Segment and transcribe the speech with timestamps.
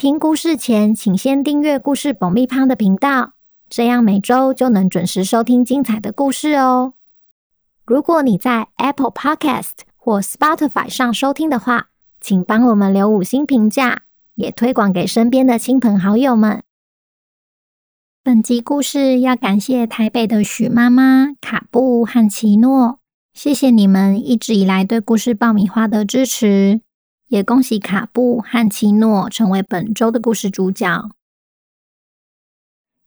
[0.00, 3.34] 听故事前，请先订阅故事爆米花的频道，
[3.68, 6.94] 这样每周就能准时收听精彩的故事哦。
[7.84, 14.04] 如果你在 Apple Podcast 或 Spotify 上收听的话，请帮我们留五星评价，
[14.36, 16.62] 也推广给身边的亲朋好友们。
[18.24, 23.00] 本集故事要感谢台北的许妈妈、卡布和奇诺，
[23.34, 26.80] 谢谢你们一直以来对故事爆米花的支持。
[27.30, 31.10] 也恭喜卡布和奇诺成为本周的故事主角。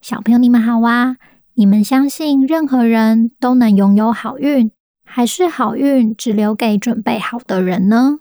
[0.00, 1.16] 小朋友，你们好啊！
[1.54, 4.70] 你们相信任何人都能拥有好运，
[5.04, 8.20] 还是好运只留给准备好的人呢？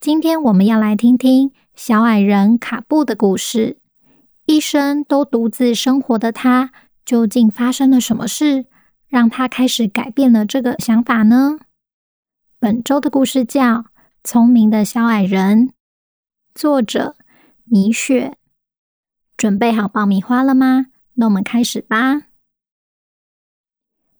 [0.00, 3.76] 今天我们要来听听小矮人卡布的故事。
[4.46, 6.72] 一生都独自生活的他，
[7.04, 8.64] 究竟发生了什么事，
[9.06, 11.58] 让他开始改变了这个想法呢？
[12.58, 13.84] 本周的故事叫。
[14.26, 15.74] 聪明的小矮人，
[16.54, 17.14] 作者
[17.64, 18.38] 米雪。
[19.36, 20.86] 准备好爆米花了吗？
[21.16, 22.22] 那我们开始吧。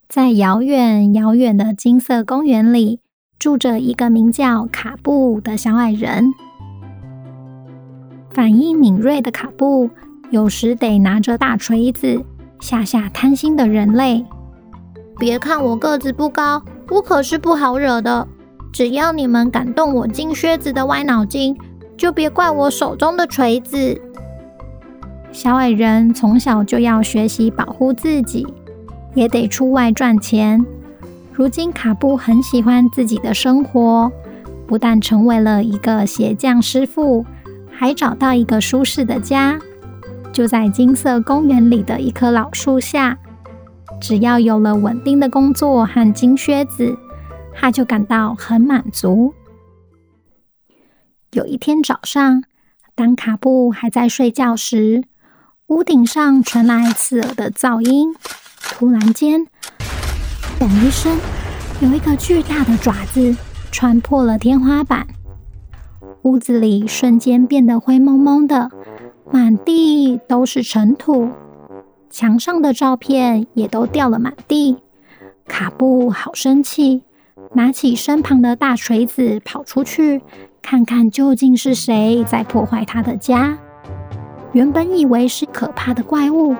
[0.06, 3.00] 在遥远遥远的金色公园里，
[3.38, 6.26] 住着一个名叫卡布的小矮人。
[8.30, 9.88] 反应敏锐的卡布，
[10.28, 12.22] 有时得拿着大锤子
[12.60, 14.22] 吓吓贪心的人类。
[15.18, 18.28] 别看我个子不高，我可是不好惹的。
[18.74, 21.56] 只要你们敢动我金靴子的歪脑筋，
[21.96, 24.02] 就别怪我手中的锤子。
[25.30, 28.44] 小矮人从小就要学习保护自己，
[29.14, 30.66] 也得出外赚钱。
[31.32, 34.10] 如今卡布很喜欢自己的生活，
[34.66, 37.24] 不但成为了一个鞋匠师傅，
[37.70, 39.56] 还找到一个舒适的家，
[40.32, 43.16] 就在金色公园里的一棵老树下。
[44.00, 46.98] 只要有了稳定的工作和金靴子。
[47.54, 49.32] 他就感到很满足。
[51.32, 52.44] 有一天早上，
[52.94, 55.04] 当卡布还在睡觉时，
[55.68, 58.14] 屋顶上传来刺耳的噪音。
[58.60, 59.46] 突然间，
[60.58, 61.18] 嘣一声，
[61.80, 63.36] 有一个巨大的爪子
[63.72, 65.06] 穿破了天花板，
[66.22, 68.70] 屋子里瞬间变得灰蒙蒙的，
[69.30, 71.30] 满地都是尘土，
[72.10, 74.76] 墙上的照片也都掉了满地。
[75.46, 77.02] 卡布好生气。
[77.52, 80.22] 拿起身旁的大锤子，跑出去
[80.62, 83.58] 看看究竟是谁在破坏他的家。
[84.52, 86.54] 原本以为是可怕的怪物，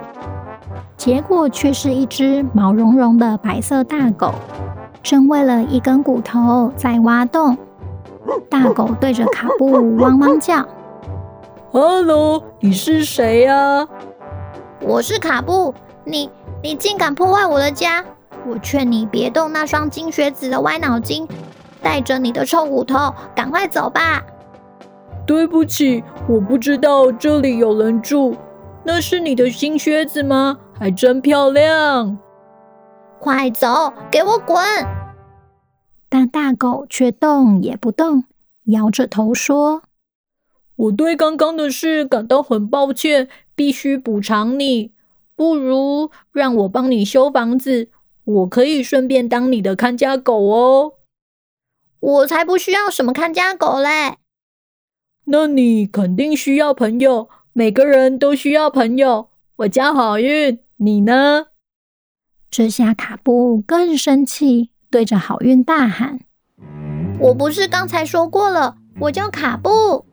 [0.96, 4.34] 结果却是一只毛茸茸的白色大狗，
[5.02, 7.56] 正为了一根骨头在挖洞。
[8.50, 10.66] 大狗对着卡布汪汪叫
[11.72, 13.86] ：“Hello，你是谁呀
[14.80, 15.74] ？”“我是卡布，
[16.04, 16.30] 你
[16.62, 18.04] 你竟敢破坏我的家！”
[18.46, 21.26] 我劝你别动那双金靴子的歪脑筋，
[21.82, 24.22] 带着你的臭骨头赶快走吧。
[25.26, 28.36] 对不起，我不知道这里有人住。
[28.84, 30.58] 那是你的新靴子吗？
[30.78, 32.18] 还真漂亮。
[33.18, 34.62] 快走，给我滚！
[36.10, 38.24] 但大狗却动也不动，
[38.64, 39.82] 摇着头说
[40.76, 44.92] ：“我对刚刚的事感到很抱歉，必须补偿你。
[45.34, 47.88] 不如让我帮你修房子。”
[48.24, 50.94] 我可以顺便当你的看家狗哦。
[52.00, 54.18] 我才不需要什么看家狗嘞。
[55.26, 59.30] 那你肯定需要朋友，每个人都需要朋友。
[59.56, 61.46] 我叫好运，你呢？
[62.50, 66.20] 这下卡布更生气，对着好运大喊
[67.20, 70.04] ：“我不是刚才说过了，我叫卡布。”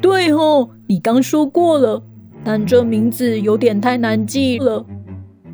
[0.00, 2.02] 对哦，你刚说过了，
[2.44, 4.86] 但这名字有点太难记了。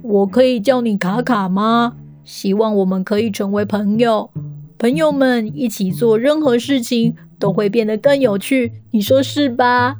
[0.08, 1.92] 我可以叫你卡卡吗？
[2.24, 4.30] 希望我们可以成为朋友。
[4.78, 9.96] 朋友们一起做任何事情都会变得更有趣，你说是吧？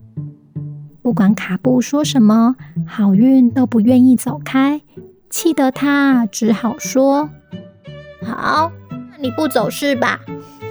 [1.03, 2.57] 不管卡布说什么，
[2.87, 4.81] 好运都不愿意走开，
[5.29, 7.29] 气得他只好说
[8.25, 8.73] ：“好，
[9.11, 10.21] 那你不走是吧？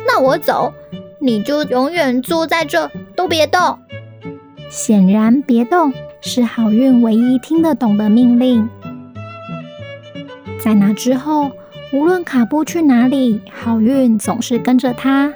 [0.08, 0.74] 那我走，
[1.22, 3.78] 你就永远坐在这，都别动。”
[4.68, 8.68] 显然，别动是好运唯一听得懂的命令。
[10.60, 11.52] 在那之后，
[11.94, 15.34] 无论卡布去哪里，好运总是跟着他。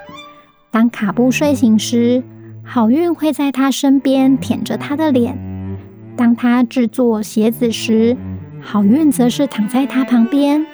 [0.71, 2.23] 当卡布睡醒时，
[2.63, 5.35] 好运会在他身边舔着他的脸；
[6.18, 8.18] 当他制作鞋子时，
[8.59, 10.65] 好运则是躺在他旁边；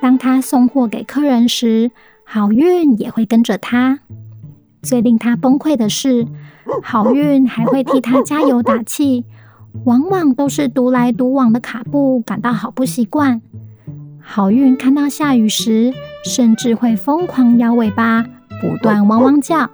[0.00, 1.90] 当他送货给客人时，
[2.24, 4.00] 好运也会跟着他。
[4.82, 6.26] 最令他崩溃的是，
[6.82, 9.26] 好运还会替他加油打气。
[9.84, 13.40] 往往都是独来独往的卡布感到好不习惯。
[14.22, 15.92] 好运看到下雨时，
[16.24, 18.24] 甚至会疯狂摇尾巴，
[18.60, 19.68] 不断汪汪叫。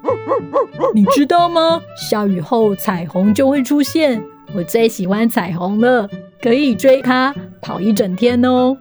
[0.94, 1.80] 你知道吗？
[1.96, 4.22] 下雨后彩虹就会出现。
[4.54, 6.08] 我最喜欢彩虹了，
[6.40, 8.76] 可以追它跑一整天哦。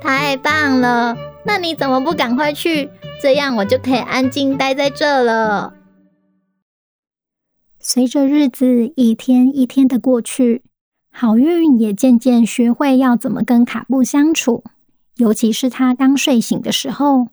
[0.00, 1.16] 太棒了！
[1.44, 2.88] 那你怎么不赶快去？
[3.22, 5.74] 这样我就可以安静待在这了。
[7.82, 10.62] 随着日子一天一天的过去，
[11.10, 14.62] 好运也渐渐学会要怎么跟卡布相处，
[15.16, 17.28] 尤其是他刚睡醒的时候。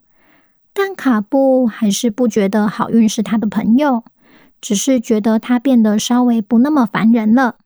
[0.72, 4.04] 但卡布还是不觉得好运是他的朋友，
[4.58, 7.56] 只是觉得他变得稍微不那么烦人了。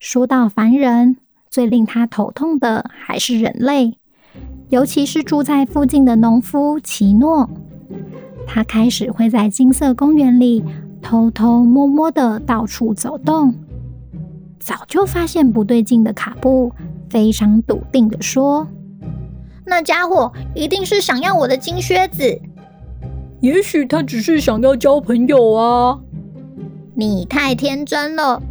[0.00, 1.18] 说到烦人，
[1.48, 3.98] 最令他头痛的还是人类，
[4.70, 7.48] 尤其是住在附近的农夫奇诺。
[8.48, 10.64] 他开始会在金色公园里。
[11.08, 13.54] 偷偷摸摸的到处走动，
[14.60, 16.70] 早就发现不对劲的卡布
[17.08, 18.68] 非常笃定的说
[19.64, 22.38] ：“那家伙一定是想要我的金靴子。
[23.40, 25.98] 也许他只是想要交朋友啊！
[26.94, 28.42] 你太天真了，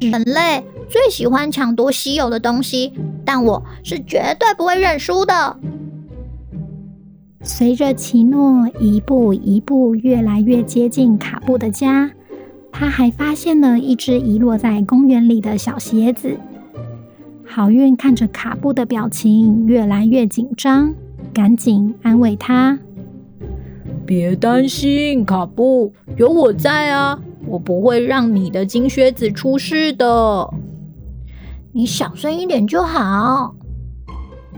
[0.00, 2.92] 人类最喜欢抢夺稀有的东西，
[3.24, 5.56] 但我是绝对不会认输的。”
[7.46, 12.10] 随着奇诺一步一步越来越接近卡布的家，
[12.72, 16.36] 他还发现了一只遗落在公园里的小鞋子。
[17.44, 20.94] 好运看着卡布的表情越来越紧张，
[21.34, 22.78] 赶紧安慰他
[24.06, 30.48] ：“别担心，卡布，有我在啊，我不会让你的金靴子出事的。
[31.72, 33.54] 你小声一点就好。”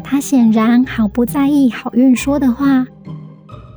[0.04, 2.86] 他显然毫不在意好运说的话，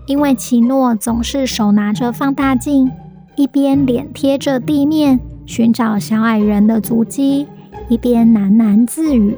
[0.05, 2.91] 因为奇诺总是手拿着放大镜，
[3.35, 7.47] 一边脸贴着地面寻找小矮人的足迹，
[7.87, 9.35] 一边喃喃自语：“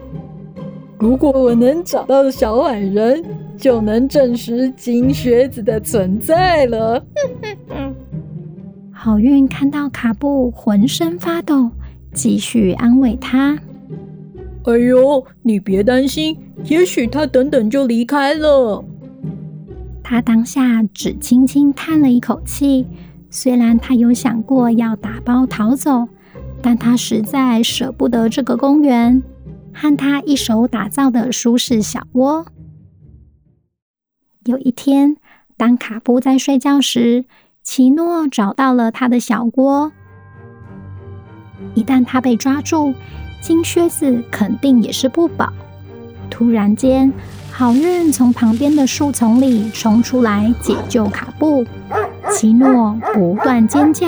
[1.00, 3.24] 如果我能找到小矮人，
[3.58, 7.04] 就能证实金靴子的存在了。
[8.92, 11.72] ”好运看到卡布浑身发抖，
[12.14, 13.58] 继续安慰他。
[14.66, 18.84] 哎呦，你别担心，也许他等等就离开了。
[20.04, 22.86] 他当下只轻轻叹了一口气，
[23.30, 26.08] 虽然他有想过要打包逃走，
[26.62, 29.24] 但他实在舍不得这个公园
[29.74, 32.46] 和他一手打造的舒适小窝。
[34.46, 35.18] 有一天，
[35.56, 37.26] 当卡布在睡觉时，
[37.64, 39.92] 奇诺找到了他的小窝。
[41.76, 42.94] 一旦他被抓住，
[43.42, 45.54] 金靴子肯定也是不保。
[46.32, 47.14] 突然间，
[47.52, 51.64] 好运从旁边的树丛里冲出来解救卡布。
[52.32, 54.08] 奇诺不断尖叫：“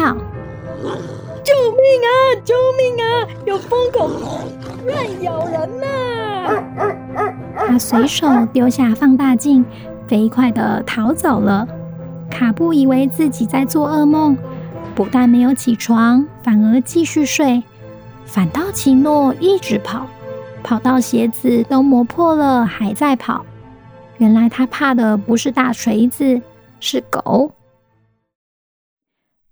[1.44, 2.10] 救命啊！
[2.44, 3.28] 救命啊！
[3.46, 4.10] 有疯狗
[4.86, 5.86] 乱咬人呐！”
[7.68, 9.64] 他随手丢下放大镜，
[10.08, 11.68] 飞快地逃走了。
[12.32, 14.38] 卡布以为自己在做噩梦，
[14.96, 17.62] 不但没有起床，反而继续睡。
[18.26, 20.08] 反倒奇诺一直跑，
[20.64, 23.46] 跑到鞋子都磨破了，还在跑。
[24.18, 26.42] 原来他怕的不是大锤子，
[26.80, 27.52] 是狗。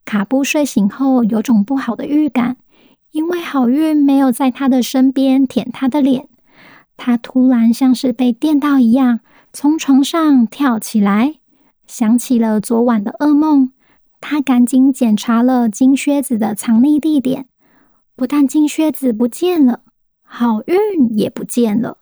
[0.06, 2.58] 卡布睡醒后有种不好的预感，
[3.12, 6.28] 因为好运没有在他的身边舔他的脸。
[6.98, 9.20] 他突然像是被电到一样，
[9.52, 11.36] 从床上跳起来，
[11.88, 13.74] 想起了昨晚的噩梦。
[14.20, 17.48] 他赶紧检查了金靴子的藏匿地点。
[18.16, 19.82] 不但金靴子不见了，
[20.34, 21.98] 好运也不见了。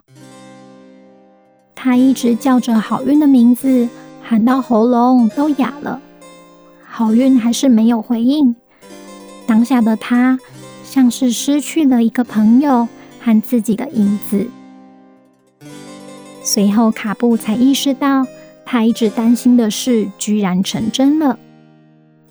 [1.74, 3.90] 他一直叫着好运的名字，
[4.22, 6.00] 喊到喉咙都哑了。
[6.86, 8.56] 好运还是没有回应。
[9.48, 10.40] 当下的他
[10.84, 12.88] 像是失去了一个朋友
[13.20, 14.46] 和自己的影子。
[16.44, 18.28] 随后，卡布才意识到，
[18.64, 21.40] 他一直担心的事居然成真了。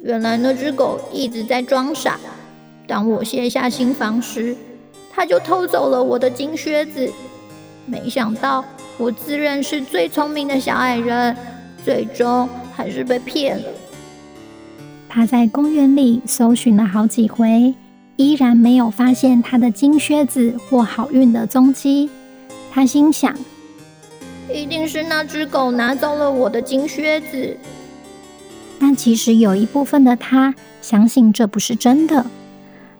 [0.01, 2.21] 原来那只狗一直在装傻。
[2.87, 4.57] 当我卸下心防时，
[5.19, 7.13] 他就偷走了我的金靴子。
[7.87, 8.65] 没想到
[8.97, 11.37] 我自认是最聪明的小矮人，
[11.85, 13.65] 最终还是被骗了。
[15.09, 17.75] 他在公园里搜寻了好几回，
[18.15, 22.09] 依然没有发现他的金靴子或好运的踪迹。
[22.71, 23.35] 他心想，
[24.49, 27.57] 一定是那只狗拿走了我的金靴子。
[28.79, 32.25] 但其实有一部分的他相信这不是真的。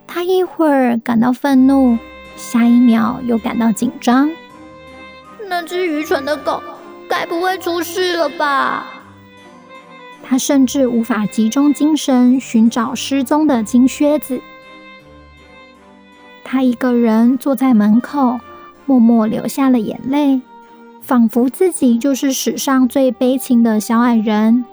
[0.09, 1.97] 他一会儿感到愤怒，
[2.35, 4.29] 下一秒又感到紧张。
[5.49, 6.61] 那只愚蠢的狗，
[7.09, 8.87] 该不会出事了吧？
[10.25, 14.41] 他甚至无法集中精神寻找失踪的金靴子。
[16.43, 18.41] 他一个人坐在门口，
[18.87, 20.41] 默默流下了眼泪，
[21.03, 24.65] 仿佛自己就是史上最悲情的小矮人。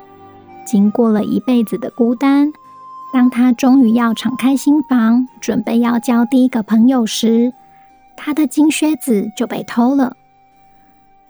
[0.65, 2.51] 经过了一辈子的孤单，
[3.15, 7.53] 当他终于要敞开心房，准备要交第一个朋友时，
[8.17, 10.17] 他的金靴子就被偷了。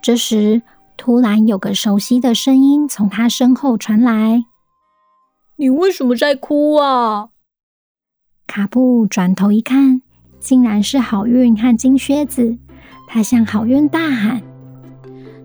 [0.01, 0.63] 这时，
[0.97, 4.45] 突然有个熟悉的声音从他身后传来
[5.57, 7.29] ：“你为什么在哭啊？”
[8.47, 10.01] 卡布转头一看，
[10.39, 12.57] 竟然是好运和金靴子。
[13.07, 14.41] 他向好运大喊：“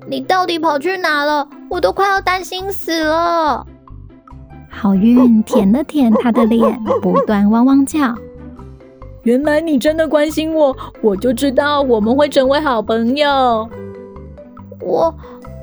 [0.09, 1.47] 你到底跑去哪了？
[1.68, 3.66] 我都快要担心死了！”
[4.80, 8.14] 好运舔了舔他的脸，不断汪汪叫
[9.25, 13.68] ：“原来你真的关心我，我就知道我们会成为好朋友。”
[14.80, 15.14] 我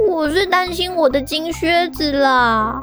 [0.07, 2.79] 我是担心我的金靴子啦。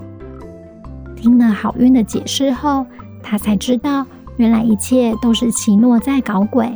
[1.14, 2.84] 听了好运的解释后，
[3.22, 4.04] 他才知道
[4.36, 6.68] 原来一切都是奇诺在搞鬼。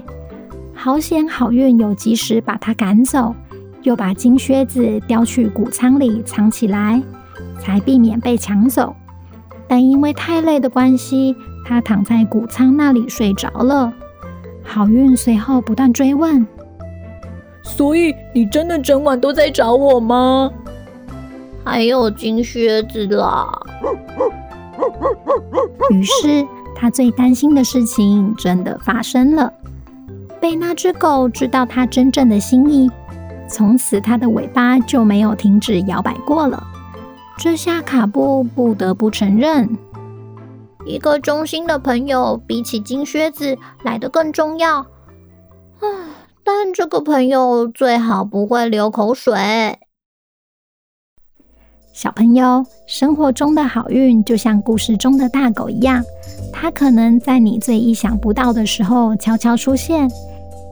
[0.72, 3.34] 好险，好运有及时把他赶走，
[3.82, 7.02] 又把金靴子叼去谷仓里藏起来，
[7.58, 8.94] 才避免被抢走。
[9.68, 13.92] 但因为太累的关系，他躺在谷仓那里睡着了。
[14.64, 16.46] 好运随后不断追问。
[17.62, 20.50] 所以你真的整晚都在找我吗？
[21.64, 23.46] 还有金靴子啦。
[25.90, 29.52] 于是他最担心的事情真的发生了，
[30.40, 32.90] 被那只狗知道他真正的心意，
[33.46, 36.62] 从此他的尾巴就没有停止摇摆过了。
[37.38, 39.78] 这下卡布不得不承认，
[40.84, 44.80] 一个忠心的朋友比起金靴子来得更重要。
[45.80, 45.88] 唉。
[46.50, 49.78] 但这个朋友最好不会流口水。
[51.92, 56.02] 小朋友，生活中的好运就像故事中的大狗一样，
[56.50, 60.10] 它可能在你最意想不到的时候悄悄出现，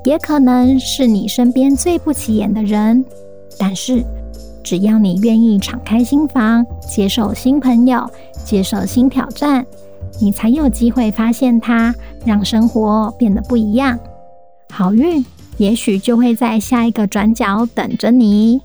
[0.07, 3.05] 也可能是你身边最不起眼的人。
[3.59, 4.03] 但是，
[4.67, 8.11] 只要你愿意敞开心房，接受新朋友，
[8.45, 9.65] 接受新挑战，
[10.21, 11.95] 你才有机会发现它，
[12.25, 13.97] 让生活变得不一样。
[14.71, 15.25] 好运。
[15.59, 18.61] 也许就会在下一个转角等着你。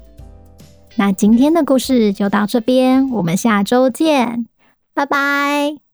[0.98, 4.46] 那今天的故事就到这边，我们下周见，
[4.94, 5.91] 拜拜。